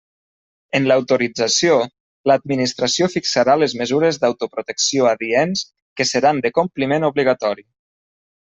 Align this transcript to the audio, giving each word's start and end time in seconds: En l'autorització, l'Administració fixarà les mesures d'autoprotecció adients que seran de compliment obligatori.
En 0.77 0.85
l'autorització, 0.91 1.75
l'Administració 2.31 3.09
fixarà 3.17 3.57
les 3.65 3.77
mesures 3.83 4.19
d'autoprotecció 4.25 5.11
adients 5.13 5.65
que 6.01 6.11
seran 6.15 6.45
de 6.47 6.57
compliment 6.61 7.11
obligatori. 7.13 7.69